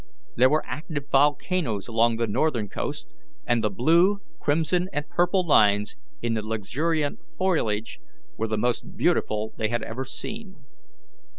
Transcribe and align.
There 0.35 0.49
were 0.49 0.65
active 0.65 1.09
volcanoes 1.11 1.87
along 1.87 2.15
the 2.15 2.25
northern 2.25 2.69
coast, 2.69 3.13
and 3.45 3.63
the 3.63 3.69
blue, 3.69 4.17
crimson, 4.39 4.89
and 4.91 5.07
purple 5.07 5.45
lines 5.45 5.95
in 6.23 6.33
the 6.33 6.41
luxuriant 6.41 7.19
foliage 7.37 7.99
were 8.35 8.47
the 8.47 8.57
most 8.57 8.97
beautiful 8.97 9.53
they 9.57 9.67
had 9.67 9.83
ever 9.83 10.03
seen. 10.03 10.65